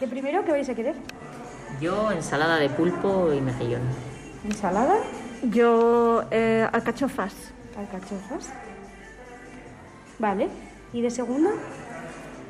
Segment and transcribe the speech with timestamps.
[0.00, 0.94] ¿De primero qué vais a querer?
[1.80, 3.82] Yo ensalada de pulpo y mejillón.
[4.44, 4.96] ¿Ensalada?
[5.42, 7.34] Yo, eh, alcachofas.
[7.78, 8.50] ¿Alcachofas?
[10.18, 10.48] Vale.
[10.92, 11.50] ¿Y de segundo?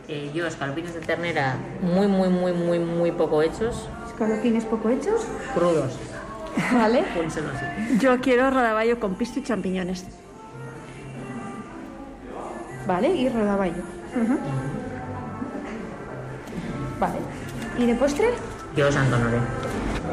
[0.09, 5.25] Eh, yo escalopines de ternera muy, muy, muy, muy, muy poco hechos, ¿Escalopines poco hechos?
[5.55, 5.99] crudos.
[6.73, 7.05] Vale.
[7.15, 7.99] Pónselo así.
[7.99, 10.05] Yo quiero rodaballo con pisto y champiñones.
[12.87, 13.83] Vale, y rodaballo.
[17.01, 17.19] Vale.
[17.79, 18.29] ¿Y de postre?
[18.77, 19.31] Yo santo no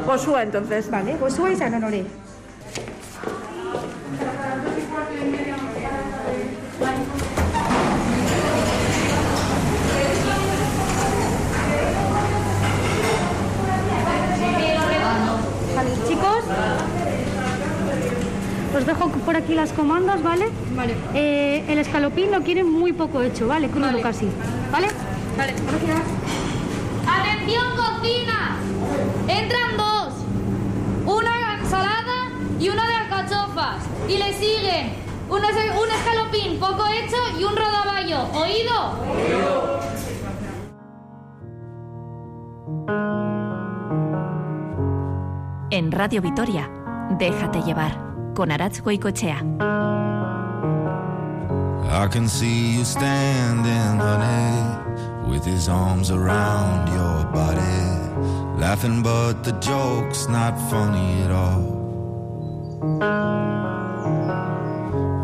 [0.06, 0.90] Posúa, entonces.
[0.90, 2.06] Vale, pues y San Honoré.
[15.76, 16.42] Vale, chicos.
[18.76, 20.46] Os dejo por aquí las comandas, ¿vale?
[20.74, 20.94] Vale.
[21.14, 23.68] Eh, el escalopín lo quieren muy poco hecho, ¿vale?
[23.68, 24.00] Crudo Vale.
[24.00, 24.28] casi.
[24.72, 24.88] ¿Vale?
[25.36, 25.52] Vale.
[25.68, 26.17] Gracias.
[27.48, 28.56] ¡Atención, cocina!
[29.26, 30.12] Entran dos.
[31.06, 33.76] Una ensalada y una de alcachofas.
[34.06, 34.92] Y le siguen
[35.30, 38.24] un, es- un escalopín poco hecho y un rodaballo.
[38.34, 39.98] ¿Oído?
[45.70, 46.68] En Radio Vitoria,
[47.18, 47.92] déjate llevar
[48.34, 49.42] con Arach Goicochea.
[51.90, 54.87] I can see you standing, honey,
[55.28, 57.60] with his arms around your body,
[58.58, 61.78] laughing, but the joke's not funny at all.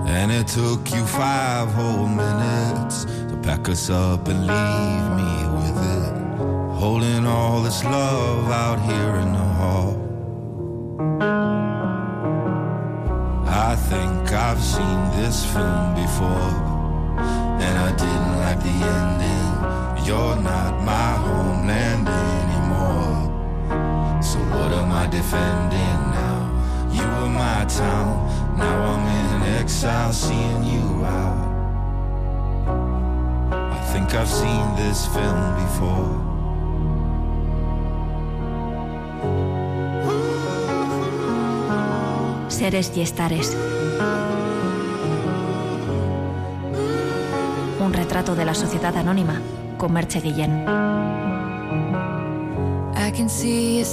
[0.06, 5.78] And it took you five whole minutes to pack us up and leave me with
[5.96, 6.14] it,
[6.78, 9.92] holding all this love out here in the hall.
[13.46, 16.52] I think I've seen this film before,
[17.64, 19.73] and I didn't like the ending.
[20.04, 23.24] You're not my homeland anymore.
[24.22, 26.40] So what am I defending now?
[26.92, 31.40] You were my town, now I'm in exile, seeing you out.
[33.72, 36.20] I think I've seen this film before.
[42.50, 43.56] Seres y estares.
[47.80, 49.40] Un retrato de la sociedad anónima
[49.84, 50.64] con Merche Guillén.
[52.96, 53.84] I can see you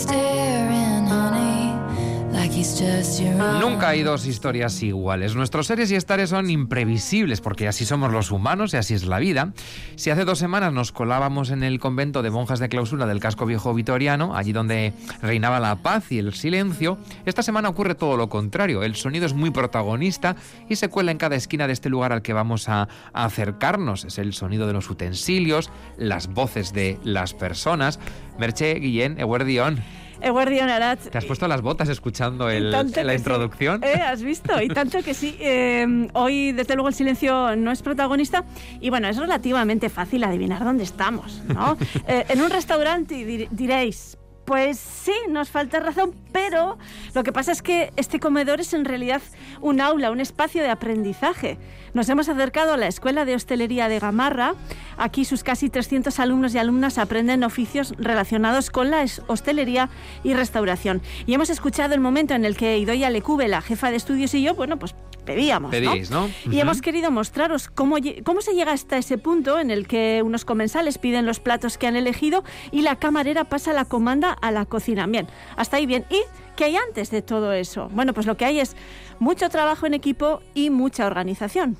[3.59, 5.35] Nunca hay dos historias iguales.
[5.35, 9.17] Nuestros seres y estares son imprevisibles porque así somos los humanos y así es la
[9.17, 9.51] vida.
[9.95, 13.47] Si hace dos semanas nos colábamos en el convento de monjas de clausura del casco
[13.47, 18.29] viejo vitoriano, allí donde reinaba la paz y el silencio, esta semana ocurre todo lo
[18.29, 18.83] contrario.
[18.83, 20.35] El sonido es muy protagonista
[20.69, 24.05] y se cuela en cada esquina de este lugar al que vamos a, acercarnos.
[24.05, 27.99] Es el sonido de los utensilios, las voces de las personas.
[28.37, 29.79] Merche Guillén, Eguerdión,
[30.21, 30.99] Eguardión Arach.
[30.99, 33.81] ¿te has puesto las botas escuchando el- la introducción?
[33.81, 33.87] sí.
[33.89, 34.61] Eh, ¿Has visto?
[34.61, 35.35] Y tanto que sí.
[35.41, 38.43] Eh, hoy, desde luego, el silencio no es protagonista.
[38.79, 41.77] Y bueno, es relativamente fácil adivinar dónde estamos, ¿no?
[42.07, 44.17] Eh, en un restaurante diréis.
[44.45, 46.77] Pues sí, nos falta razón, pero
[47.13, 49.21] lo que pasa es que este comedor es en realidad
[49.61, 51.57] un aula, un espacio de aprendizaje.
[51.93, 54.55] Nos hemos acercado a la Escuela de Hostelería de Gamarra.
[54.97, 59.89] Aquí sus casi 300 alumnos y alumnas aprenden oficios relacionados con la hostelería
[60.23, 61.01] y restauración.
[61.27, 64.41] Y hemos escuchado el momento en el que Idoia Lecube, la jefa de estudios y
[64.41, 64.95] yo, bueno, pues
[65.25, 65.71] pedíamos.
[66.11, 66.29] ¿no?
[66.51, 70.45] Y hemos querido mostraros cómo, cómo se llega hasta ese punto en el que unos
[70.45, 74.65] comensales piden los platos que han elegido y la camarera pasa la comanda a la
[74.65, 75.05] cocina.
[75.07, 76.05] Bien, hasta ahí bien.
[76.09, 76.21] ¿Y
[76.55, 77.89] qué hay antes de todo eso?
[77.93, 78.75] Bueno, pues lo que hay es
[79.19, 81.77] mucho trabajo en equipo y mucha organización.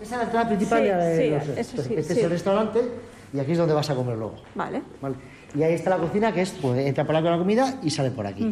[0.00, 2.20] Esa es la entrada principal Sí, de sí, los- eso sí, Este sí.
[2.20, 2.80] es el restaurante
[3.34, 4.36] y aquí es donde vas a comer luego.
[4.54, 4.82] Vale.
[5.02, 5.16] ¿vale?
[5.54, 8.26] Y ahí está la cocina, que es, pues entra por la comida y sale por
[8.26, 8.44] aquí.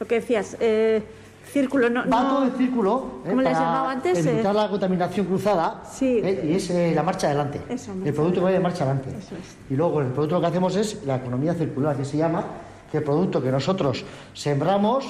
[0.00, 1.00] Lo que decías, eh,
[1.46, 2.00] círculo, no...
[2.08, 3.28] Va no- todo en círculo ¿eh?
[3.30, 4.26] ¿Cómo le has para llamado antes?
[4.26, 6.20] evitar Eh, la contaminación cruzada Sí.
[6.22, 6.44] ¿eh?
[6.50, 7.60] y es eh, la marcha adelante.
[7.68, 9.10] Eso, el producto que va de marcha adelante.
[9.18, 9.56] Eso es.
[9.70, 12.44] Y luego el producto lo que hacemos es la economía circular, que se llama,
[12.90, 14.04] que el producto que nosotros
[14.34, 15.06] sembramos,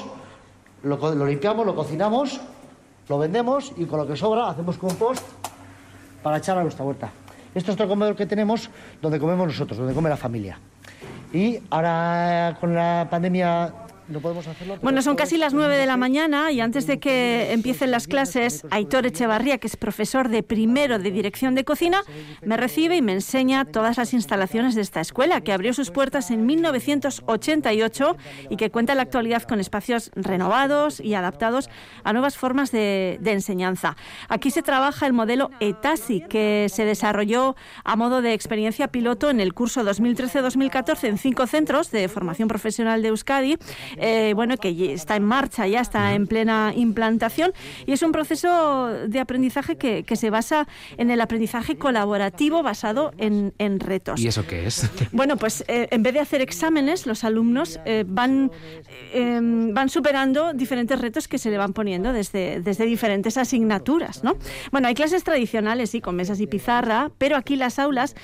[0.82, 2.40] lo, lo limpiamos, lo cocinamos,
[3.08, 5.24] lo vendemos y con lo que sobra hacemos compost
[6.22, 7.10] para echar a nuestra huerta.
[7.54, 8.68] Esto es otro comedor que tenemos
[9.00, 10.58] donde comemos nosotros, donde come la familia.
[11.32, 13.72] Y ahora con la pandemia
[14.08, 14.78] no podemos hacerlo.
[14.82, 18.64] Bueno, son casi las 9 de la mañana y antes de que empiecen las clases,
[18.70, 22.02] Aitor Echevarría, que es profesor de primero de dirección de cocina,
[22.42, 26.30] me recibe y me enseña todas las instalaciones de esta escuela, que abrió sus puertas
[26.30, 28.16] en 1988
[28.50, 31.68] y que cuenta en la actualidad con espacios renovados y adaptados
[32.04, 33.96] a nuevas formas de, de enseñanza.
[34.28, 39.40] Aquí se trabaja el modelo ETASI, que se desarrolló a modo de experiencia piloto en
[39.40, 43.58] el curso 2013-2014 en cinco centros de formación profesional de Euskadi,
[43.98, 47.52] eh, bueno, que está en marcha, ya está en plena implantación
[47.86, 50.66] y es un proceso de aprendizaje que, que se basa
[50.96, 54.20] en el aprendizaje colaborativo basado en, en retos.
[54.20, 54.90] ¿Y eso qué es?
[55.12, 58.50] Bueno, pues eh, en vez de hacer exámenes, los alumnos eh, van,
[59.14, 64.36] eh, van superando diferentes retos que se le van poniendo desde, desde diferentes asignaturas, ¿no?
[64.72, 68.14] Bueno, hay clases tradicionales, sí, con mesas y pizarra, pero aquí las aulas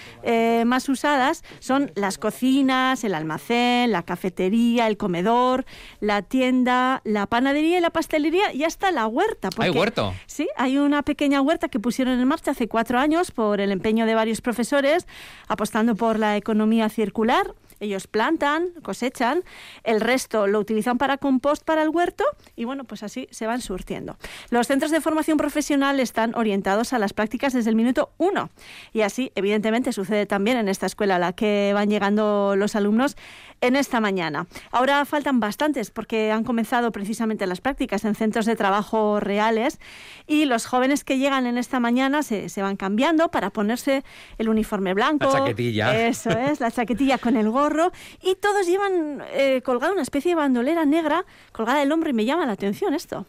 [0.67, 5.62] más usadas son las cocinas, el almacén, la cafetería, el comedor,
[6.00, 9.50] la tienda, la panadería y la pastelería y hasta la huerta.
[9.59, 10.14] ¿Hay huerto?
[10.26, 14.06] Sí, hay una pequeña huerta que pusieron en marcha hace cuatro años por el empeño
[14.06, 15.06] de varios profesores,
[15.49, 17.55] apostando por la economía circular.
[17.81, 19.43] Ellos plantan, cosechan,
[19.82, 22.25] el resto lo utilizan para compost para el huerto
[22.55, 24.17] y bueno, pues así se van surtiendo.
[24.50, 28.50] Los centros de formación profesional están orientados a las prácticas desde el minuto uno
[28.93, 33.17] y así evidentemente sucede también en esta escuela a la que van llegando los alumnos
[33.62, 34.47] en esta mañana.
[34.70, 39.79] Ahora faltan bastantes porque han comenzado precisamente las prácticas en centros de trabajo reales
[40.26, 44.05] y los jóvenes que llegan en esta mañana se, se van cambiando para ponerse
[44.37, 45.26] el uniforme blanco.
[45.32, 46.06] La chaquetilla.
[46.06, 50.35] Eso es, la chaquetilla con el gorro y todos llevan eh, colgada una especie de
[50.35, 53.26] bandolera negra colgada del hombro y me llama la atención esto.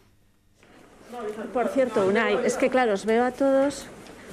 [1.52, 3.86] Por cierto, Unai, es que claro, os veo a todos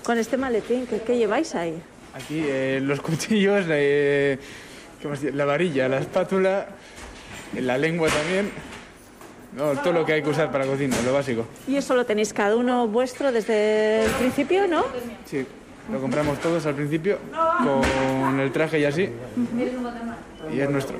[0.03, 0.87] con este maletín.
[0.87, 1.79] ¿Qué, qué lleváis ahí?
[2.15, 4.39] Aquí eh, los cuchillos, eh,
[5.01, 5.35] ¿qué más tiene?
[5.35, 6.67] la varilla, la espátula,
[7.59, 8.51] la lengua también.
[9.53, 11.45] No, todo lo que hay que usar para cocina, lo básico.
[11.67, 14.85] Y eso lo tenéis cada uno vuestro desde el principio, ¿no?
[15.25, 15.45] Sí,
[15.91, 17.17] lo compramos todos al principio
[17.63, 19.09] con el traje y así.
[20.53, 20.97] Y es nuestro.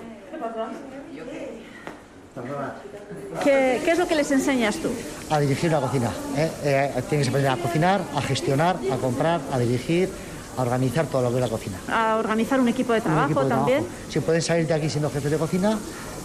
[3.44, 4.90] ¿Qué, qué es lo que les enseñas tú?
[5.30, 6.10] A dirigir una cocina.
[6.36, 6.52] ¿eh?
[6.64, 10.10] Eh, tienes que aprender a cocinar, a gestionar, a comprar, a dirigir,
[10.58, 11.78] a organizar todo lo que es la cocina.
[11.90, 13.84] A organizar un equipo de trabajo equipo de también.
[13.84, 14.04] trabajo.
[14.10, 15.78] Si pueden salir de aquí siendo jefes de cocina,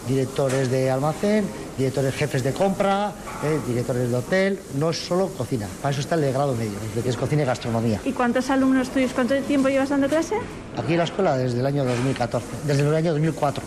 [0.09, 1.45] directores de almacén,
[1.77, 3.13] directores jefes de compra,
[3.43, 5.67] eh, directores de hotel, no es solo cocina.
[5.83, 8.01] Para eso está el de grado medio, de que es cocina y gastronomía.
[8.05, 10.37] ¿Y cuántos alumnos tuyos, cuánto tiempo llevas dando clase?
[10.77, 13.63] Aquí en la escuela desde el año 2014, desde el año 2004.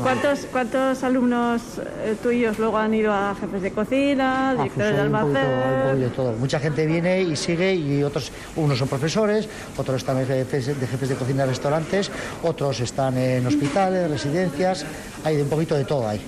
[0.00, 1.60] ¿Cuántos, cuántos alumnos
[2.04, 5.26] eh, tuyos luego han ido a jefes de cocina, Ah, directores pues de un poquito-
[5.26, 6.00] un poquito almacén?
[6.00, 6.32] de todo.
[6.32, 10.86] Mucha gente viene y sigue y otros, unos son profesores, otros están de jefes de,
[10.86, 12.10] jefes de cocina en restaurantes,
[12.42, 14.84] otros están en hospitales, residencias,
[15.24, 16.20] hay de un poquito de todo ahí.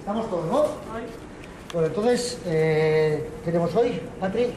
[0.00, 0.64] Estamos todos, ¿no?
[1.72, 4.48] Bueno, entonces, eh, ¿qué tenemos hoy, Patri?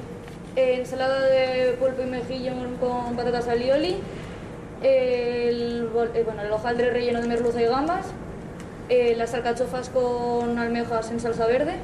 [0.56, 3.98] Eh, ensalada de pulpo y mejillón con patatas alioli,
[4.84, 8.06] el, eh, bueno, el hojaldre relleno de merluza y gambas,
[8.90, 11.76] eh, las alcachofas con almejas en salsa verde,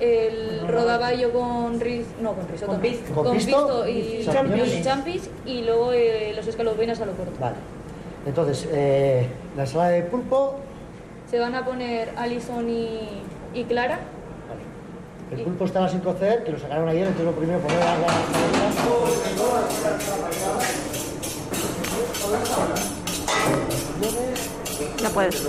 [0.00, 3.14] el rodaballo con riz, no con risotto, Con pisto.
[3.14, 7.32] con y y champis y luego eh, los escalopinas a lo corto.
[7.40, 7.56] Vale.
[8.26, 9.26] Entonces, eh,
[9.56, 10.56] la ensalada de pulpo,
[11.30, 13.00] Se van a poner Alison y,
[13.54, 13.98] y Clara.
[15.32, 18.06] el pulpo estaba sin cocer, que lo sacaron ayer, entonces lo primero poner agua.
[25.00, 25.46] Ya puedes.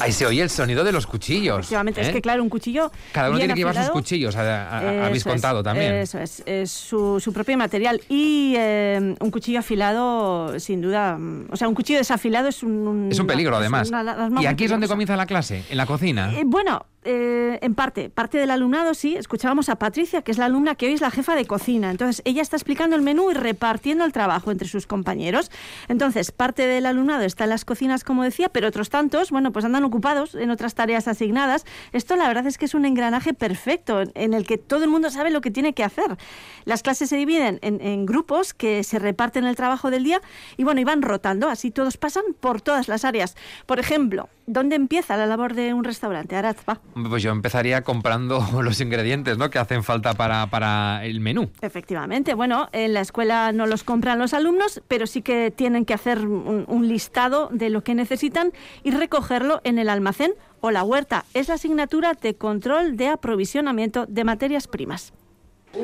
[0.00, 1.58] Ahí se oye el sonido de los cuchillos.
[1.60, 2.12] Efectivamente, es ¿eh?
[2.12, 2.90] que claro, un cuchillo.
[3.12, 5.94] Cada uno tiene que llevar sus cuchillos, a- a- a- habéis es, contado también.
[5.94, 8.00] Eso es, es su, su propio material.
[8.08, 11.16] Y eh, un cuchillo afilado, sin duda.
[11.16, 12.72] mm, O sea, un cuchillo desafilado es un.
[12.88, 13.90] un- Es un peligro, además.
[13.90, 16.32] una Y aquí es donde comienza la clase, en la cocina.
[16.36, 19.16] Eh, bueno, eh, en parte, parte del alumnado sí.
[19.16, 21.90] Escuchábamos a Patricia, que es la alumna que hoy es la jefa de cocina.
[21.90, 25.50] Entonces, ella está explicando el menú y repartiendo el trabajo entre sus compañeros.
[25.88, 29.64] Entonces, parte del alumnado está en las cocinas, como decía, pero otros tantos, bueno, pues
[29.64, 31.64] andan ocupados en otras tareas asignadas.
[31.92, 35.10] Esto, la verdad, es que es un engranaje perfecto en- el que todo el mundo
[35.10, 36.16] sabe lo que tiene que hacer.
[36.64, 40.20] Las clases se dividen en, en grupos que se reparten el trabajo del día
[40.56, 41.48] y, bueno, y van rotando.
[41.48, 43.36] Así todos pasan por todas las áreas.
[43.66, 46.36] Por ejemplo, ¿dónde empieza la labor de un restaurante?
[46.36, 46.80] Arad, va.
[47.08, 49.50] Pues yo empezaría comprando los ingredientes ¿no?
[49.50, 51.50] que hacen falta para, para el menú.
[51.60, 55.94] Efectivamente, bueno, en la escuela no los compran los alumnos, pero sí que tienen que
[55.94, 60.84] hacer un, un listado de lo que necesitan y recogerlo en el almacén o la
[60.84, 61.24] huerta.
[61.34, 65.12] Es la asignatura de control de aprovisionamiento de materias primas.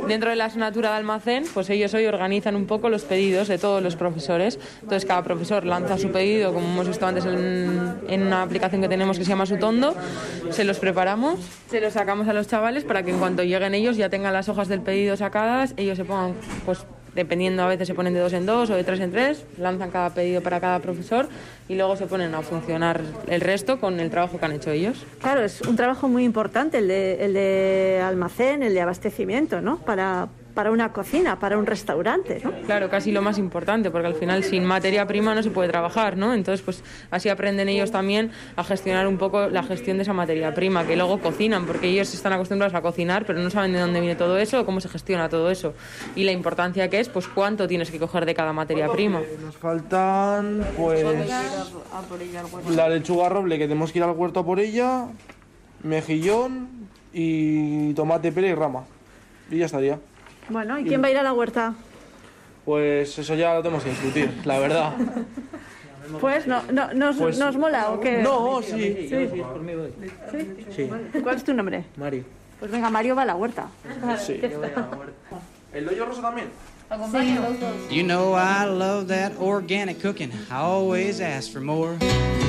[0.06, 3.56] Dentro de la asignatura de almacén, pues ellos hoy organizan un poco los pedidos de
[3.56, 4.58] todos los profesores.
[4.82, 9.18] Entonces cada profesor lanza su pedido, como hemos visto antes en, una aplicación que tenemos
[9.18, 9.94] que se llama Sutondo,
[10.50, 11.40] se los preparamos,
[11.70, 14.48] se los sacamos a los chavales para que en cuanto lleguen ellos ya tengan las
[14.48, 16.34] hojas del pedido sacadas, ellos se pongan
[16.66, 19.44] pues dependiendo a veces se ponen de dos en dos o de tres en tres,
[19.58, 21.28] lanzan cada pedido para cada profesor
[21.68, 25.04] y luego se ponen a funcionar el resto con el trabajo que han hecho ellos.
[25.20, 29.78] Claro, es un trabajo muy importante el de, el de almacén, el de abastecimiento, ¿no?
[29.78, 32.50] Para, para una cocina, para un restaurante, ¿no?
[32.66, 36.16] Claro, casi lo más importante, porque al final sin materia prima no se puede trabajar,
[36.16, 36.34] ¿no?
[36.34, 40.54] Entonces, pues así aprenden ellos también a gestionar un poco la gestión de esa materia
[40.54, 44.00] prima, que luego cocinan, porque ellos están acostumbrados a cocinar, pero no saben de dónde
[44.00, 45.74] viene todo eso o cómo se gestiona todo eso.
[46.16, 49.22] Y la importancia que es, pues cuánto tienes que coger de cada materia prima.
[49.40, 51.06] Nos faltan, pues,
[52.68, 55.06] la lechuga roble, que tenemos que ir al huerto a por ella,
[55.84, 58.82] mejillón y tomate, pera y rama.
[59.52, 60.00] Y ya estaría.
[60.48, 61.74] Bueno, ¿y quién va a ir a la huerta?
[62.64, 64.92] Pues eso ya lo tenemos que discutir, la verdad.
[66.20, 68.22] Pues no, no, nos, Pues- ¿nos mola o qué?
[68.22, 69.08] No, sí.
[69.10, 69.28] Sí.
[70.30, 70.50] Sí.
[70.74, 70.90] ¿Sí?
[71.22, 71.84] ¿Cuál es tu nombre?
[71.98, 72.24] Mario.
[72.58, 73.66] Pues venga, Mario va a la huerta.
[74.18, 74.40] Sí.
[75.74, 76.48] ¿El hoyo rosa también?
[77.90, 80.30] You know I love that organic cooking.
[80.50, 81.98] I always ask for more.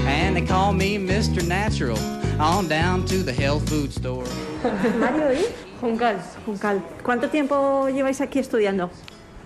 [0.08, 1.46] And they call me Mr.
[1.46, 1.98] Natural.
[2.40, 4.24] On down to the health food store.
[4.98, 5.46] Mario y
[5.82, 6.18] Juncal.
[6.46, 6.82] Juncal.
[7.04, 8.90] ¿Cuánto tiempo lleváis aquí estudiando?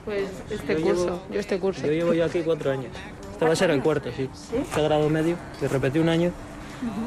[0.06, 1.86] Pues este Yo curso, llevo- yo este curso.
[1.86, 2.88] Yo llevo ya aquí cuatro años.
[3.32, 4.30] Este va a ser el cuarto, sí.
[4.56, 6.32] Este grado medio, que repetí un año.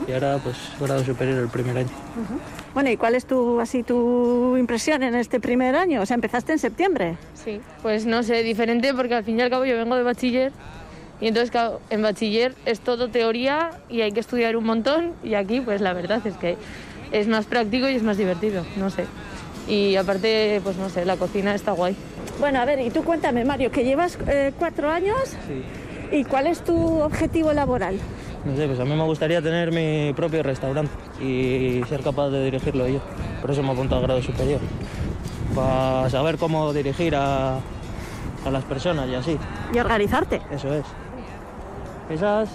[0.09, 1.91] Y ahora, pues, grado superior el primer año.
[2.73, 6.01] Bueno, ¿y cuál es tu, así, tu impresión en este primer año?
[6.01, 7.19] O sea, empezaste en septiembre.
[7.35, 10.53] Sí, pues no sé, diferente porque al fin y al cabo yo vengo de bachiller
[11.21, 11.55] y entonces
[11.91, 15.93] en bachiller es todo teoría y hay que estudiar un montón y aquí pues la
[15.93, 16.57] verdad es que
[17.21, 19.05] es más práctico y es más divertido, no sé.
[19.69, 21.97] Y aparte, pues no sé, la cocina está guay.
[22.39, 25.63] Bueno, a ver, y tú cuéntame, Mario, que llevas eh, cuatro años Sí.
[26.17, 27.99] y cuál es tu objetivo laboral.
[28.45, 32.45] No sé, pues a mí me gustaría tener mi propio restaurante y ser capaz de
[32.45, 33.01] dirigirlo yo.
[33.41, 34.61] Por eso me he apuntado a grado superior.
[35.55, 39.39] Para saber cómo dirigir a, a las personas y así.
[39.73, 40.43] Y organizarte.
[40.53, 40.85] Eso es.
[42.11, 42.51] Esas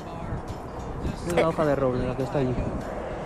[1.28, 2.54] es la hoja de roble, la que está allí.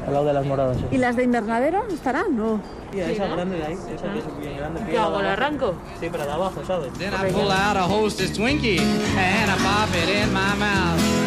[0.08, 0.78] Al lado de las moradas.
[0.78, 0.84] sí.
[0.92, 2.36] ¿Y las de invernadero estarán?
[2.38, 2.60] No.
[2.94, 4.82] Mira, esa grande de ahí, esa que es bien grande.
[4.90, 5.74] ¿Qué hago, la arranco?
[6.00, 6.94] Sí, pero de abajo, ¿sabes?
[6.94, 11.25] Then I pull out a hostess Twinkie and I pop it in my mouth.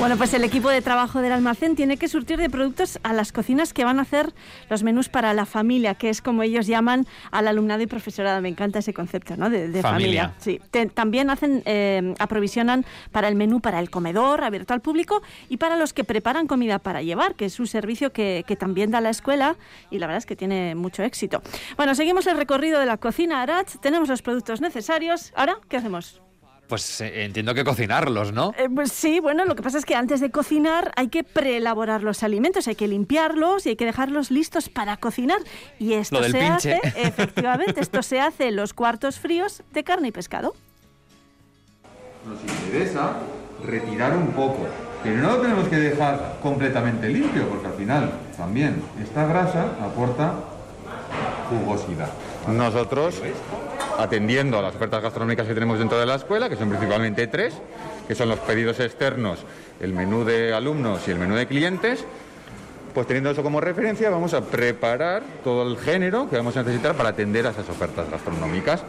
[0.00, 3.32] Bueno, pues el equipo de trabajo del almacén tiene que surtir de productos a las
[3.32, 4.32] cocinas que van a hacer
[4.70, 8.40] los menús para la familia, que es como ellos llaman al alumnado y profesorado.
[8.40, 9.50] Me encanta ese concepto, ¿no?
[9.50, 10.30] De, de Familia.
[10.30, 10.34] familia.
[10.38, 10.58] Sí.
[10.70, 15.58] Te- también hacen, eh, aprovisionan para el menú para el comedor abierto al público y
[15.58, 19.02] para los que preparan comida para llevar, que es un servicio que, que también da
[19.02, 19.56] la escuela
[19.90, 21.42] y la verdad es que tiene mucho éxito.
[21.76, 25.30] Bueno, seguimos el recorrido de la cocina Arach, tenemos los productos necesarios.
[25.36, 26.22] Ahora, ¿qué hacemos?
[26.70, 28.54] Pues eh, entiendo que cocinarlos, ¿no?
[28.56, 32.04] Eh, pues sí, bueno, lo que pasa es que antes de cocinar hay que preelaborar
[32.04, 35.38] los alimentos, hay que limpiarlos y hay que dejarlos listos para cocinar.
[35.80, 36.74] Y esto Lo del se pinche.
[36.74, 40.54] hace, efectivamente, esto se hace en los cuartos fríos de carne y pescado.
[42.24, 43.14] Nos interesa
[43.66, 44.68] retirar un poco,
[45.02, 50.34] pero no lo tenemos que dejar completamente limpio, porque al final también esta grasa aporta
[51.48, 52.10] jugosidad.
[52.46, 53.20] Nosotros,
[54.02, 57.54] atendiendo a las ofertas gastronómicas que tenemos dentro de la escuela, que son principalmente tres,
[58.08, 59.40] que son los pedidos externos,
[59.80, 62.04] el menú de alumnos y el menú de clientes,
[62.94, 66.94] pues teniendo eso como referencia vamos a preparar todo el género que vamos a necesitar
[66.96, 68.82] para atender a esas ofertas gastronómicas.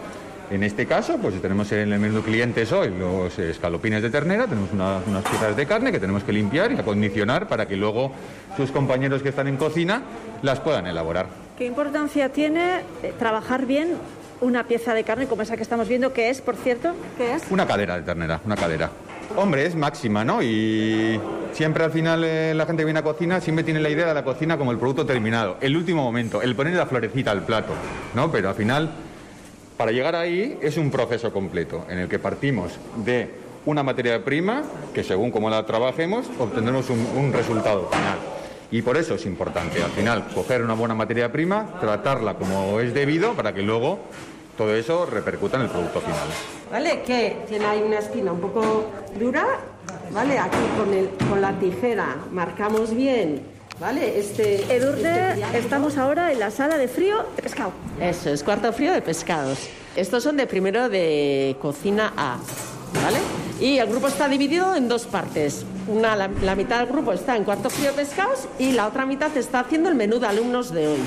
[0.50, 4.74] En este caso, pues tenemos en el menú clientes hoy los escalopines de ternera, tenemos
[4.74, 8.12] una- unas piezas de carne que tenemos que limpiar y acondicionar para que luego
[8.58, 10.02] sus compañeros que están en cocina
[10.42, 11.28] las puedan elaborar.
[11.58, 13.94] ¿Qué importancia tiene eh, trabajar bien
[14.42, 17.44] una pieza de carne como esa que estamos viendo, que es, por cierto, ¿qué es?
[17.50, 18.90] Una cadera de ternera, una cadera.
[19.38, 20.42] Hombre, es máxima, ¿no?
[20.44, 21.20] Y
[21.54, 24.14] siempre al final eh, la gente que viene a cocina siempre tiene la idea de
[24.14, 27.74] la cocina como el producto terminado, el último momento, el poner la florecita al plato,
[28.14, 28.32] ¿no?
[28.32, 28.92] Pero al final,
[29.78, 33.30] para llegar ahí es un proceso completo en el que partimos de
[33.66, 38.41] una materia prima que según como la trabajemos obtendremos un, un resultado final.
[38.72, 42.94] Y por eso es importante, al final, coger una buena materia prima, tratarla como es
[42.94, 44.00] debido para que luego
[44.58, 46.28] todo eso repercuta en el producto final.
[46.72, 47.02] ¿Vale?
[47.02, 48.86] Que tiene ahí una espina un poco
[49.20, 49.46] dura,
[50.12, 50.40] ¿vale?
[50.40, 53.42] Aquí con, el, con la tijera marcamos bien,
[53.78, 54.18] ¿vale?
[54.18, 57.74] Este, Edurne, estamos ahora en la sala de frío de pescado.
[58.00, 59.68] Eso, es cuarto frío de pescados.
[59.98, 62.38] Estos son de primero de cocina A,
[63.04, 63.18] ¿vale?
[63.60, 65.66] Y el grupo está dividido en dos partes.
[65.88, 69.62] Una, la, mitad del grupo está en cuarto frío pescados y la otra mitad está
[69.62, 71.00] haciendo el menú de alumnos de hoy,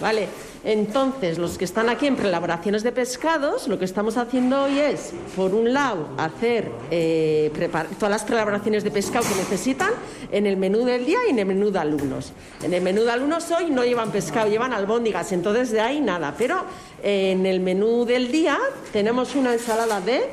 [0.00, 0.28] ¿vale?
[0.66, 5.12] Entonces, los que están aquí en prelaboraciones de pescados, lo que estamos haciendo hoy es,
[5.36, 7.52] por un lado, hacer eh,
[8.00, 9.90] todas las prelaboraciones de pescado que necesitan
[10.32, 12.32] en el menú del día y en el menú de alumnos.
[12.64, 16.34] En el menú de alumnos hoy no llevan pescado, llevan albóndigas, entonces de ahí nada.
[16.36, 16.64] Pero
[17.00, 18.58] eh, en el menú del día
[18.92, 20.24] tenemos una ensalada de,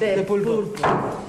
[0.00, 0.64] de, pulpo.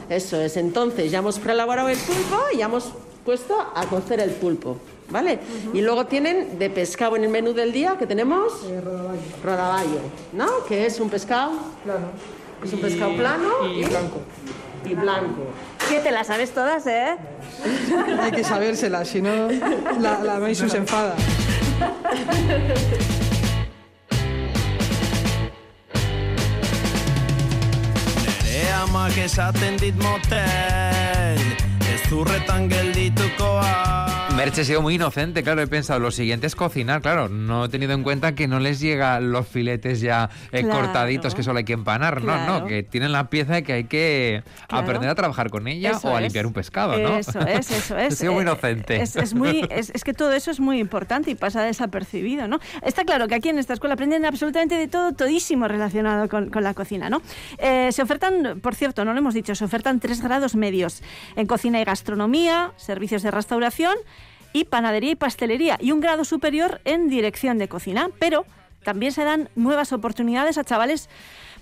[0.09, 2.91] Eso es, entonces ya hemos preelaborado el pulpo y ya hemos
[3.23, 4.79] puesto a cocer el pulpo.
[5.13, 5.39] ¿Vale?
[5.75, 8.51] Y luego tienen de pescado en el menú del día que tenemos
[9.43, 10.01] rodaballo,
[10.31, 10.65] ¿no?
[10.67, 11.51] Que es un pescado
[11.83, 12.07] plano.
[12.63, 14.21] Es un pescado plano y, blanco.
[14.83, 15.43] Y blanco.
[15.87, 17.15] Que te las sabes todas, ¿eh?
[18.21, 19.49] Hay que sabérsela, si no,
[19.99, 21.13] la, la Maisu se enfada.
[28.83, 31.39] Amak esaten dit motel
[31.93, 34.12] Ez zurretan gelditukoa
[34.43, 37.69] Merche ha sido muy inocente, claro, he pensado, lo siguiente es cocinar, claro, no he
[37.69, 40.81] tenido en cuenta que no les llega los filetes ya eh, Claro.
[40.81, 42.59] cortaditos que solo hay que empanar, no, Claro.
[42.59, 44.83] no, que tienen la pieza y que hay que Claro.
[44.83, 46.23] aprender a trabajar con ella Eso o a es.
[46.23, 47.17] limpiar un pescado, ¿no?
[47.17, 48.13] Eso es, eso es.
[48.13, 49.01] He sido muy inocente.
[49.01, 52.59] Es, es muy, es, es que todo eso es muy importante y pasa desapercibido, ¿no?
[52.81, 56.63] Está claro que aquí en esta escuela aprenden absolutamente de todo, todísimo relacionado con, con
[56.63, 57.21] la cocina, ¿no?
[57.59, 61.01] Eh, se ofertan, por cierto, no lo hemos dicho, se ofertan tres grados medios
[61.37, 63.95] en cocina y gastronomía, servicios de restauración
[64.53, 68.45] y panadería y pastelería y un grado superior en dirección de cocina, pero
[68.83, 71.09] también se dan nuevas oportunidades a chavales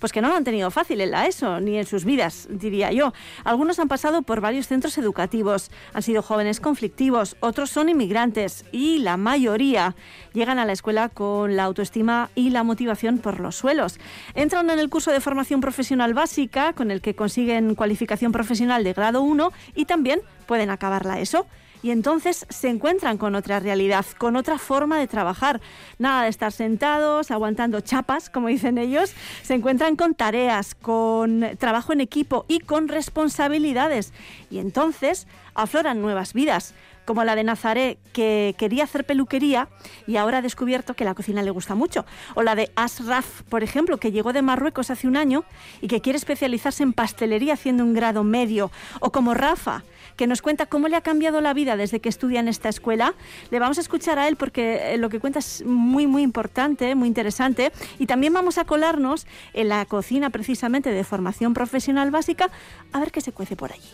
[0.02, 2.92] pues que no lo han tenido fácil en la ESO ni en sus vidas, diría
[2.92, 3.14] yo.
[3.44, 8.98] Algunos han pasado por varios centros educativos, han sido jóvenes conflictivos, otros son inmigrantes y
[8.98, 9.96] la mayoría
[10.34, 14.00] llegan a la escuela con la autoestima y la motivación por los suelos.
[14.34, 18.94] Entran en el curso de formación profesional básica con el que consiguen cualificación profesional de
[18.94, 21.46] grado 1 y también pueden acabar la ESO
[21.84, 25.62] y entonces se encuentran con otra realidad, con otra forma de trabajar.
[25.98, 29.14] Nada de estar sentados, aguantando chapas, como dicen ellos.
[29.42, 34.14] Se encuentran con tareas, con trabajo en equipo y con responsabilidades.
[34.50, 36.74] Y entonces afloran nuevas vidas,
[37.06, 39.70] como la de Nazaré, que quería hacer peluquería
[40.08, 42.06] y ahora ha descubierto que la cocina le gusta mucho.
[42.36, 45.44] O la de Asraf, por ejemplo, que llegó de Marruecos hace un año
[45.82, 48.72] y que quiere especializarse en pastelería haciendo un grado medio.
[49.00, 49.84] O como Rafa,
[50.16, 53.14] que nos cuenta cómo le ha cambiado la vida desde que estudia en esta escuela.
[53.50, 56.94] Le vamos a escuchar a él porque eh, lo que cuenta es muy, muy importante,
[56.96, 57.72] muy interesante.
[58.00, 62.50] Y también vamos a colarnos en la cocina precisamente de formación profesional básica
[62.94, 63.90] a ver qué se cuece por allí.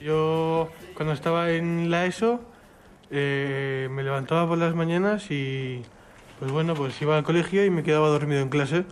[0.00, 2.51] Yo cuando estaba en la ESO
[3.12, 5.82] eh, me levantaba por las mañanas y
[6.38, 8.84] pues bueno, pues iba al colegio y me quedaba dormido en clase.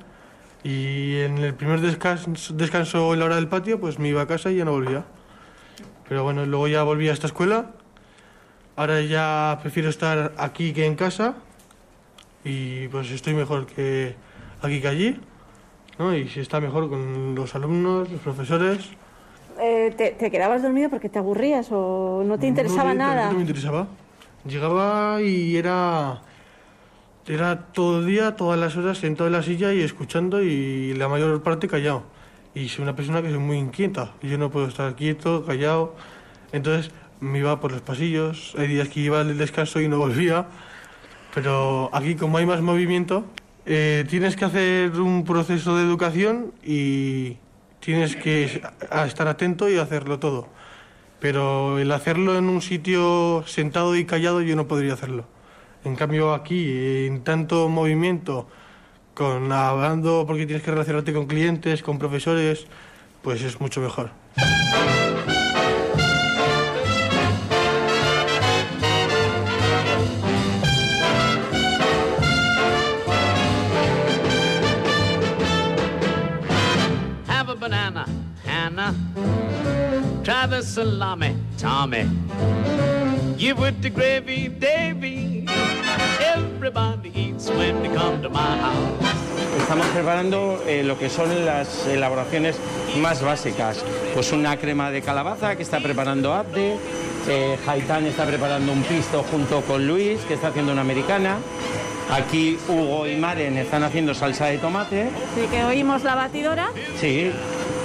[0.63, 4.27] Y en el primer descanso, descanso en la hora del patio pues me iba a
[4.27, 5.05] casa y ya no volvía.
[6.07, 7.71] Pero bueno, luego ya volví a esta escuela.
[8.77, 11.35] Ahora ya prefiero estar aquí que en casa
[12.45, 14.15] y pues estoy mejor que
[14.61, 15.21] aquí que allí.
[15.99, 16.15] ¿no?
[16.15, 18.91] Y si está mejor con los alumnos, los profesores.
[19.61, 23.27] Eh, te, te quedabas dormido porque te aburrías o no te interesaba No, nada?
[23.31, 23.87] No me interesaba.
[24.45, 26.23] Llegaba y era.
[27.27, 31.09] Era todo el día, todas las horas sentado en la silla y escuchando y la
[31.09, 32.03] mayor parte callado.
[32.55, 34.13] Y soy una persona que soy muy inquieta.
[34.23, 35.95] Yo no puedo estar quieto, callado.
[36.53, 38.55] Entonces me iba por los pasillos.
[38.59, 40.47] Hay días que iba al descanso y no volvía.
[41.35, 43.25] Pero aquí, como hay más movimiento,
[43.67, 47.37] eh, tienes que hacer un proceso de educación y
[47.79, 48.63] tienes que
[49.05, 50.49] estar atento y hacerlo todo.
[51.21, 55.27] Pero el hacerlo en un sitio sentado y callado yo no podría hacerlo.
[55.85, 58.49] En cambio aquí, en tanto movimiento,
[59.15, 62.67] con hablando porque tienes que relacionarte con clientes, con profesores,
[63.23, 64.11] pues es mucho mejor.
[77.29, 78.07] Have a banana,
[78.47, 78.95] Hannah.
[80.31, 82.09] Try the salami, Tommy.
[83.37, 85.45] Give it the gravy, Davy.
[86.21, 89.03] Everybody eats when they come to my house.
[89.59, 92.55] Estamos preparando eh, lo que son las elaboraciones
[92.99, 93.85] más básicas.
[94.15, 96.79] Pues una crema de calabaza que está preparando Abde,
[97.29, 101.39] eh, Haitán está preparando un pisto junto con Luis, que está haciendo una americana.
[102.09, 105.09] Aquí Hugo y Maren están haciendo salsa de tomate.
[105.33, 106.71] Así que oímos la batidora.
[107.01, 107.33] Sí.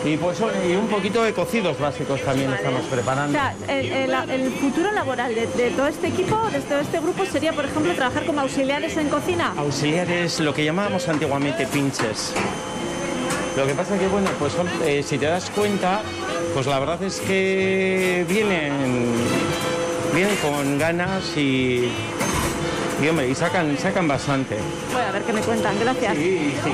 [0.05, 0.37] Y pues
[0.69, 3.31] y un poquito de cocidos básicos también estamos O preparando.
[3.33, 7.25] sea, el, el- el futuro laboral de, de todo este equipo, de todo este grupo,
[7.25, 9.53] sería, por ejemplo, trabajar como auxiliares en cocina.
[9.57, 12.33] Auxiliares, lo que llamábamos antiguamente pinches.
[13.57, 16.01] Lo que pasa que, bueno, pues son- eh, si te das cuenta,
[16.53, 19.05] pues la verdad es que vienen,
[20.13, 21.89] vienen con ganas y,
[23.03, 24.55] Y hombre, y sacan, sacan bastante.
[24.93, 26.15] Voy a ver qué me cuentan, gracias.
[26.15, 26.71] Sí, sí.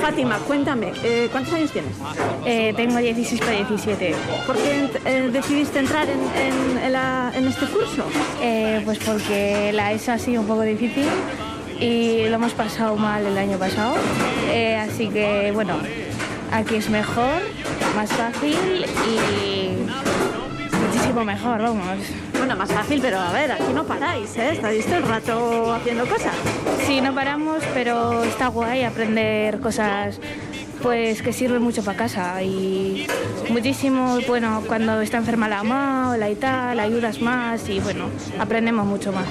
[0.00, 1.92] Fátima, cuéntame, eh, ¿cuántos años tienes?
[2.76, 4.14] tengo 16 para 17.
[4.46, 8.04] ¿Por qué eh, decidiste entrar en, en- en la- en este curso?
[8.42, 11.06] Eh, pues porque la ESO ha sido un poco difícil
[11.80, 13.96] y lo hemos pasado mal el año pasado.
[14.50, 15.76] Eh, así que bueno,
[16.52, 17.40] aquí es mejor,
[17.96, 19.63] más fácil y
[21.14, 21.98] muchísimo mejor, vamos.
[22.36, 24.50] Bueno, más fácil, pero a ver, aquí no paráis, ¿eh?
[24.52, 26.34] Estáis todo el rato haciendo cosas.
[26.86, 30.18] Sí, no paramos, pero está guay aprender cosas
[30.84, 33.06] pues que sirven mucho para casa y
[33.48, 38.10] muchísimo, bueno, cuando está enferma la mamá o la y tal, ayudas más y bueno,
[38.38, 39.24] aprendemos mucho más.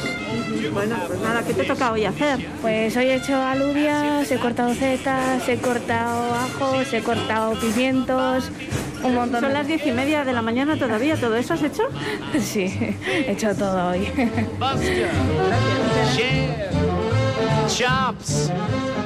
[0.73, 2.39] Bueno, pues nada, ¿qué te toca hoy hacer?
[2.59, 8.49] Pues hoy he hecho alubias, he cortado setas, he cortado ajos, he cortado pimientos,
[9.03, 9.41] un montón.
[9.41, 11.83] Son las diez y media de la mañana todavía, ¿todo eso has hecho?
[12.41, 12.95] Sí,
[13.27, 14.07] he hecho todo hoy.
[17.77, 18.51] Chops.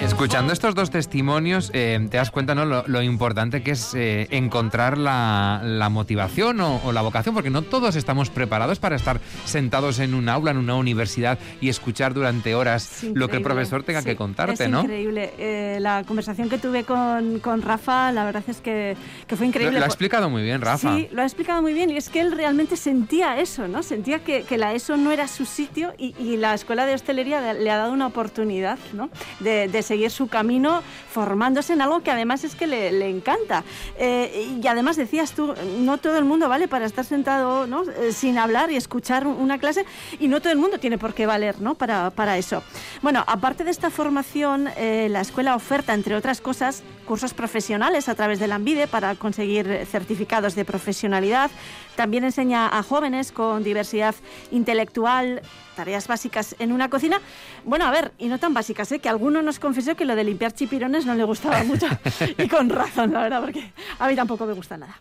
[0.01, 2.65] Escuchando estos dos testimonios, eh, te das cuenta ¿no?
[2.65, 7.49] lo, lo importante que es eh, encontrar la, la motivación o, o la vocación, porque
[7.49, 12.13] no todos estamos preparados para estar sentados en un aula, en una universidad y escuchar
[12.13, 14.81] durante horas lo que el profesor tenga Sí, que contarte, es ¿no?
[14.81, 15.33] increíble.
[15.37, 18.95] Eh, la conversación que tuve con, con Rafa, la verdad es que,
[19.27, 19.79] que fue increíble.
[19.79, 20.95] lo ha explicado muy bien, Rafa.
[20.95, 23.81] Sí, lo ha explicado muy bien y es que él realmente sentía eso, ¿no?
[23.81, 27.53] Sentía que, que la ESO no era su sitio y, y la Escuela de Hostelería
[27.53, 28.56] le ha dado una oportunidad,
[28.93, 29.09] ¿no?
[29.39, 33.63] De, seguir su camino formándose en algo que además es que le, encanta.
[33.97, 37.83] Eh, y además decías tú, no todo el mundo vale para estar sentado ¿no?
[37.83, 39.85] Eh, sin hablar y escuchar una clase
[40.19, 41.75] y no todo el mundo tiene por qué valer ¿no?
[41.75, 42.63] para, para eso.
[43.01, 48.15] Bueno, aparte de esta formación, eh, la escuela oferta, entre otras cosas, cursos profesionales a
[48.15, 51.51] través de la Ambide para conseguir certificados de profesionalidad.
[51.97, 54.13] También enseña a jóvenes con diversidad
[54.51, 55.41] intelectual
[55.75, 57.19] tareas básicas en una cocina.
[57.65, 58.99] Bueno, a ver, y no tan básicas, ¿eh?
[58.99, 61.87] que alguno nos confesó que lo de limpiar chipirones no le gustaba mucho.
[62.37, 64.95] y con razón, la verdad, porque a mí tampoco me gusta nada.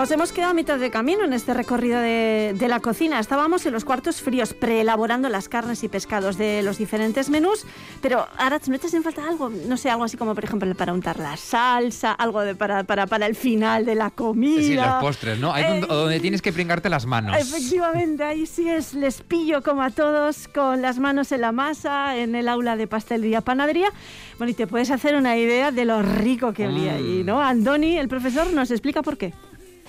[0.00, 3.20] Nos hemos quedado a mitad de camino en este recorrido de, de la cocina.
[3.20, 7.66] Estábamos en los cuartos fríos, preelaborando las carnes y pescados de los diferentes menús.
[8.00, 9.50] Pero, Arach, ¿no echas en falta algo?
[9.50, 13.06] No sé, algo así como, por ejemplo, para untar la salsa, algo de para, para,
[13.06, 14.62] para el final de la comida.
[14.62, 15.48] Sí, los postres, ¿no?
[15.48, 17.36] Donde, Eh, donde tienes que pringarte las manos.
[17.36, 22.16] Efectivamente, ahí sí es, les pillo como a todos con las manos en la masa,
[22.16, 23.88] en el aula de pastelería panadería.
[24.38, 26.96] Bueno, y te puedes hacer una idea de lo rico que olía Mm.
[26.96, 27.42] ahí, ¿no?
[27.42, 29.34] Andoni, el profesor, nos explica por qué.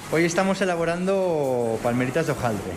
[0.09, 2.71] Hoy estamos elaborando palmeritas de hojaldre.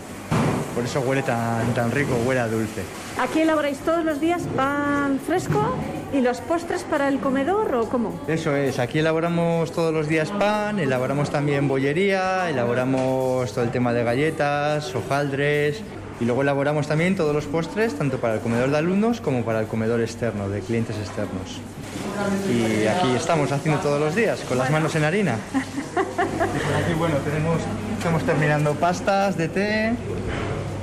[0.75, 2.83] Por eso huele tan, tan rico, huele a dulce.
[3.21, 5.77] ¿Aquí elaboráis todos los días pan fresco
[6.13, 8.21] y los postres para el comedor o cómo?
[8.27, 13.93] Eso es, aquí elaboramos todos los días pan, elaboramos también bollería, elaboramos todo el tema
[13.93, 15.81] de galletas, hojaldres
[16.21, 19.61] y luego elaboramos también todos los postres, tanto para el comedor de alumnos como para
[19.61, 21.61] el comedor externo, de clientes externos.
[22.49, 25.39] Y aquí estamos haciendo todos los días, con las manos en harina.
[26.25, 27.59] Y por aquí, bueno, tenemos,
[27.97, 29.93] estamos terminando pastas de té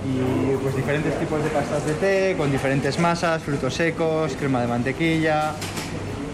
[0.06, 4.68] y pues diferentes tipos de pastas de té con diferentes masas, frutos secos, crema de
[4.68, 5.54] mantequilla.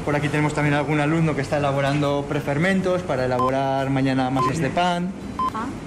[0.06, 4.70] Por aquí tenemos también algún alumno que está elaborando prefermentos para elaborar mañana masas de
[4.70, 5.12] pan.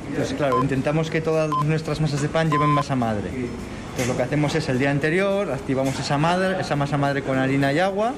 [0.08, 3.30] Entonces, claro, intentamos que todas nuestras masas de pan lleven masa madre.
[4.00, 7.80] Entonces, lo que hacemos es el día anterior activamos esa, masa madre con harina y
[7.80, 8.14] agua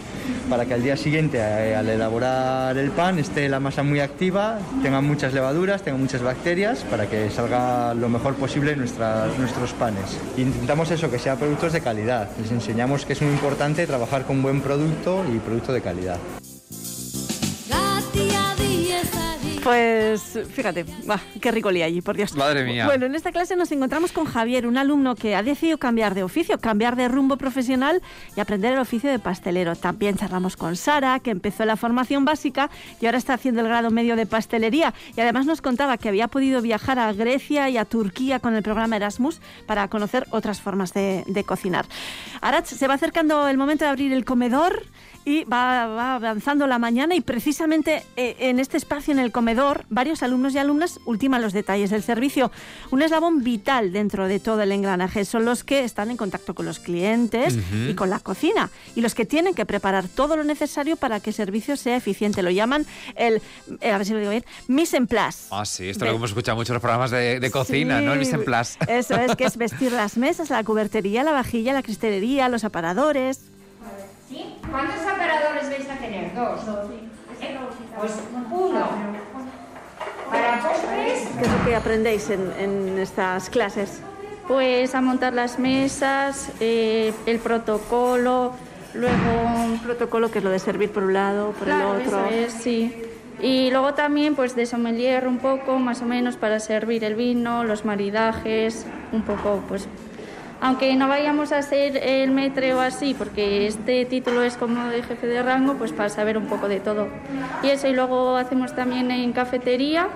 [0.49, 4.61] para que al día siguiente, eh, al elaborar el pan, esté la masa muy activa,
[4.81, 10.21] tenga muchas levaduras, tenga muchas bacterias para que salga lo mejor posible nuestra- nuestros panes.
[10.37, 12.29] Intentamos eso, que sean productos de calidad.
[12.41, 16.19] Les enseñamos que es muy importante trabajar con buen producto y producto de calidad.
[19.63, 20.85] Pues fíjate,
[21.41, 22.35] qué rico olía allí, por Dios.
[22.35, 22.87] Madre mía.
[22.87, 26.25] Bueno, en esta clase nos encontramos con Javier, un alumno que ha decidido cambiar de
[26.25, 28.03] oficio, cambiar de rumbo profesional
[28.37, 29.77] y aprender el oficio de pastelero.
[29.77, 32.71] También charlamos con Sara, que empezó la formación básica
[33.01, 34.95] y ahora está haciendo el grado medio de pastelería.
[35.17, 38.63] Y además nos contaba que había podido viajar a Grecia y a Turquía con el
[38.63, 41.87] programa Erasmus para conocer otras formas de, de cocinar.
[42.41, 44.83] Arach, se va acercando el momento de abrir el comedor
[45.25, 49.85] y va, va avanzando la mañana y precisamente eh, en este espacio, en el comedor,
[49.89, 52.51] varios alumnos y alumnas ultiman los detalles del servicio.
[52.91, 55.25] Un eslabón vital dentro de todo el engranaje.
[55.25, 57.57] Son los que están en contacto con los clientes
[57.89, 61.31] y con la cocina y los que tienen que preparar todo lo necesario para que
[61.31, 62.43] el servicio sea eficiente.
[62.43, 63.41] Lo llaman el,
[63.81, 65.47] eh, a ver si lo digo bien, mise en place.
[65.51, 68.05] Ah, sí, esto Ve- lo hemos escuchado mucho en los programas de, de cocina, Sí,
[68.05, 68.13] ¿no?
[68.15, 68.79] El mise en place.
[68.89, 73.41] Eso es, que es vestir las mesas, la cubertería, la vajilla, la cristalería, los aparadores.
[74.33, 74.47] ¿Sí?
[74.71, 76.35] ¿Cuántos aparadores vais a tener?
[76.35, 76.61] Dos.
[77.43, 77.59] ¿Eh?
[77.99, 78.13] Pues
[78.51, 78.87] uno.
[80.31, 81.29] Para postres.
[81.39, 84.01] ¿Qué es lo que aprendéis en, en estas clases?
[84.49, 88.53] Pues a montar las mesas, eh, el protocolo,
[88.95, 89.17] luego...
[89.67, 92.27] Un protocolo que es lo de servir por un lado, por Claro, el otro.
[92.27, 93.03] eso es, sí.
[93.41, 97.65] Y luego también pues de sommelier un poco, más o menos, para servir el vino,
[97.65, 99.87] los maridajes, un poco pues...
[100.63, 105.03] Aunque no vayamos a ser el metre o así, porque este título es como de
[105.03, 107.09] jefe de rango, pues para saber un poco de todo.
[107.65, 110.07] Y eso, y luego hacemos también en cafetería,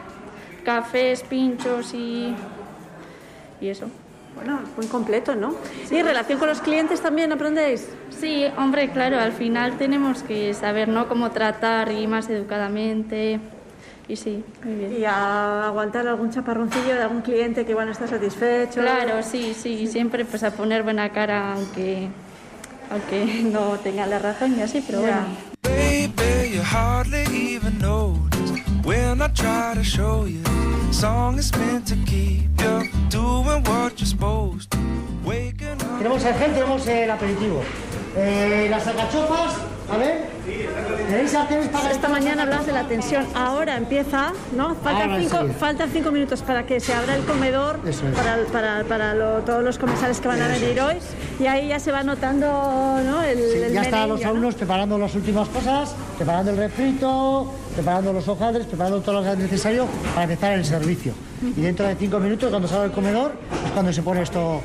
[0.65, 2.33] cafés, pinchos y,
[3.61, 3.89] y eso.
[4.37, 5.53] Bueno, muy completo, ¿no?
[5.91, 7.89] ¿Y relación con los clientes también aprendéis?
[8.11, 11.09] Sí, hombre, claro, al final tenemos que saber, ¿no?
[11.09, 13.41] Cómo tratar y más educadamente.
[14.09, 15.01] Y sí, muy bien.
[15.01, 18.81] Y a aguantar algún chaparroncillo de algún cliente que igual no está satisfecho.
[18.81, 22.09] Claro, sí, sí, siempre pues a poner buena cara, aunque,
[22.91, 25.27] aunque no tenga la razón y así, pero bueno.
[25.63, 28.53] Baby, you hardly even notice
[28.85, 30.43] when I try to show you.
[30.93, 34.79] Song is meant to keep you doing what you're supposed to.
[35.25, 35.99] Waking up.
[35.99, 37.63] Tenemos el gel, tenemos el aperitivo.
[38.19, 39.55] Eh, las alcachofas,
[39.93, 40.37] a ver.
[41.09, 43.27] ¿Tenéis sartenes para Esta mañana hablabas de la tensión.
[43.35, 44.75] Ahora empieza, ¿no?
[44.77, 45.53] Faltan, Ahora cinco, sí.
[45.59, 47.97] faltan cinco minutos para que se abra el comedor es.
[47.99, 50.95] para, para, para lo- todos los comensales que van a venir hoy.
[51.39, 52.47] Y ahí ya se va notando
[53.05, 53.23] ¿no?
[53.23, 54.29] el, Sí, el ya están los ¿no?
[54.31, 59.33] alumnos preparando las últimas cosas, preparando el refrito, preparando los hojaldres, preparando todo lo que
[59.33, 61.13] es necesario para empezar el servicio.
[61.57, 63.33] Y dentro de cinco minutos, cuando salga el comedor,
[63.67, 64.61] es cuando se pone esto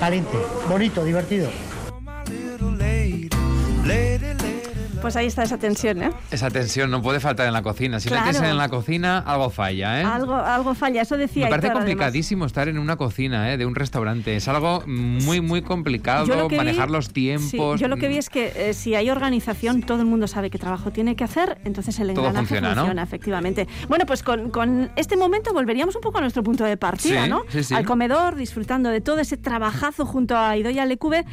[0.00, 0.36] caliente,
[0.68, 1.48] bonito, divertido.
[3.86, 4.15] Lay
[5.02, 6.10] Pues ahí está esa tensión, ¿eh?
[6.30, 8.00] Esa tensión no puede faltar en la cocina.
[8.00, 8.32] Si no hay Claro.
[8.32, 10.04] tensión en la cocina, algo falla, ¿eh?
[10.04, 11.84] Algo, algo falla, eso decía Me parece además.
[11.84, 13.56] complicadísimo estar en una cocina ¿eh?
[13.56, 14.34] de un restaurante.
[14.36, 17.50] Es algo muy, muy complicado lo manejar vi- los tiempos.
[17.50, 20.50] Sí, yo lo que vi es que eh, si hay organización, todo el mundo sabe
[20.50, 23.02] qué trabajo tiene que hacer, entonces el Todo engranaje funciona, ¿no?
[23.02, 23.68] efectivamente.
[23.88, 27.30] Bueno, pues con, con este momento volveríamos un poco a nuestro punto de partida, Sí,
[27.30, 27.42] ¿no?
[27.48, 27.74] sí, sí.
[27.74, 31.24] Al comedor, disfrutando de todo ese trabajazo junto a Idoia Lecube,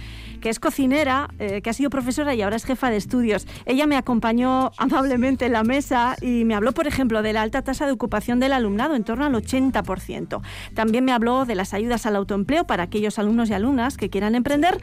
[0.41, 3.47] que es cocinera, eh, que ha sido profesora y ahora es jefa de estudios.
[3.66, 7.62] Ella me acompañó amablemente en la mesa y me habló, por ejemplo, de la alta
[7.62, 10.42] tasa de ocupación del alumnado, en torno al 80%.
[10.74, 14.36] También me habló de las ayudas al autoempleo para aquellos alumnos y alumnas que quieran
[14.36, 14.80] emprender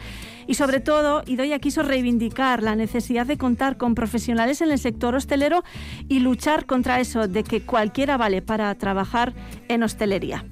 [0.46, 5.14] y sobre todo, Idoia quiso reivindicar la necesidad de contar con profesionales en el sector
[5.14, 5.62] hostelero
[6.08, 9.32] y luchar contra eso de que cualquiera vale para trabajar
[9.68, 10.44] en hostelería.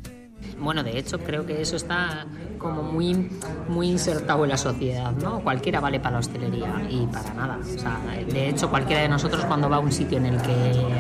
[0.61, 2.27] Bueno, de hecho, creo que eso está
[2.59, 3.31] como muy,
[3.69, 5.41] muy insertado en la sociedad, ¿no?
[5.41, 7.59] Cualquiera vale para la hostelería y para nada.
[7.63, 10.53] O sea, de hecho, cualquiera de nosotros cuando va a un sitio en el que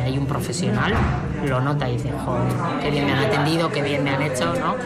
[0.05, 0.92] hay un profesional,
[1.44, 4.55] lo nota y dice, joder, qué bien me han atendido, qué bien me han hecho,
[4.55, 4.77] ¿no?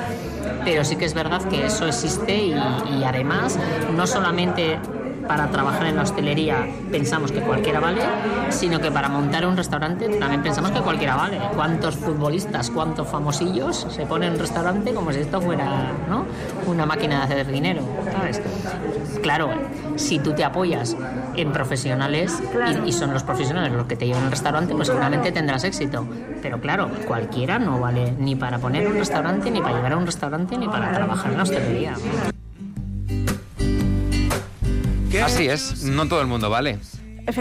[0.65, 3.59] Pero sí que es verdad que eso existe y, y además
[3.95, 4.79] no solamente
[5.27, 8.03] para trabajar en la hostelería pensamos que cualquiera vale,
[8.51, 11.41] sino que para montar un restaurante también pensamos que cualquiera vale.
[11.55, 16.27] ¿Cuántos futbolistas, cuántos famosillos se ponen en un restaurante como si esto fuera ¿no?
[16.67, 17.83] una máquina de hacer dinero?
[18.13, 18.43] ¿sabes?
[19.23, 19.51] Claro,
[19.97, 20.97] si tú te apoyas
[21.37, 22.43] en profesionales
[22.85, 26.07] y, y son los profesionales los que te llevan al restaurante, pues seguramente tendrás éxito.
[26.41, 30.07] Pero claro, cualquiera no vale ni para poner un restaurante, ni para llevar a un
[30.07, 31.95] restaurante, ni para trabajar en la hostelería.
[35.21, 36.79] Así es, no todo el mundo vale.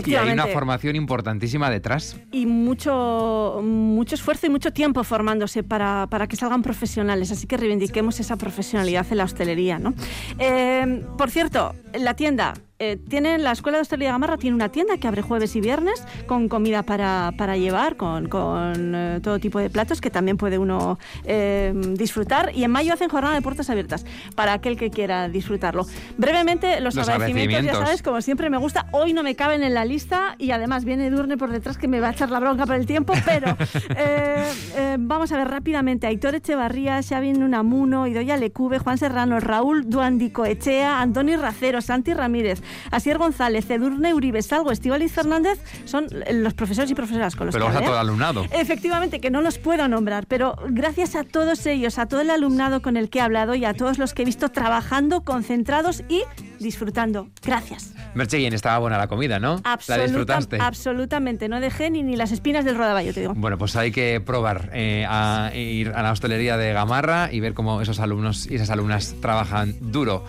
[0.06, 2.18] Y hay una formación importantísima detrás.
[2.32, 7.32] y mucho, mucho esfuerzo y mucho tiempo formándose para, para que salgan profesionales.
[7.32, 9.80] Así que reivindiquemos esa profesionalidad en la hostelería.
[9.80, 9.94] ¿no?
[10.38, 12.54] Eh, por cierto, la tienda.
[12.84, 16.04] Eh, tienen, la Escuela de Hostelería Gamarra tiene una tienda que abre jueves y viernes
[16.26, 20.58] con comida para, para llevar, con, con, eh, todo tipo de platos que también puede
[20.58, 22.52] uno eh, disfrutar.
[22.56, 25.86] Y en mayo hacen jornada de puertas abiertas para aquel que quiera disfrutarlo.
[26.18, 28.88] Brevemente, los, Los agradecimientos, ya sabes, como siempre me gusta.
[28.94, 32.00] Hoy no me caben en la lista y además viene Durne por detrás que me
[32.00, 33.56] va a echar la bronca por el tiempo, pero
[33.96, 36.08] eh, vamos a ver rápidamente.
[36.08, 42.64] Aitor Echevarría, Xavi Nunamuno, Idoia Lecube, Juan Serrano, Raúl Duandico Echea, Antonio Racero, Santi Ramírez,
[42.92, 47.68] Asier González, Edurne Uribe Salgo, Estivaliz Fernández, son los profesores y profesoras con los Pero
[47.68, 48.46] que vas a todo el alumnado.
[48.52, 52.82] Efectivamente, que no los puedo nombrar, pero gracias a todos ellos, a todo el alumnado
[52.82, 56.24] con el que he hablado y a todos los que he visto trabajando, concentrados y
[56.60, 57.30] disfrutando.
[57.44, 57.94] Gracias.
[58.14, 59.62] Merche, bien, estaba buena la comida, ¿no?
[59.64, 60.58] la Absoluta- disfrutaste.
[60.60, 63.34] Absolutamente, no dejé ni, ni las espinas del rodaballo, te digo.
[63.36, 67.54] Bueno, pues hay que probar eh, a ir a la hostelería de Gamarra y ver
[67.54, 70.24] cómo esos alumnos y esas alumnas trabajan duro.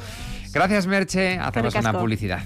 [0.53, 1.39] Gracias, Merche.
[1.39, 2.43] Hacemos una publicidad.